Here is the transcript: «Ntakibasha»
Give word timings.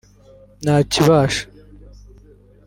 «Ntakibasha» 0.63 1.43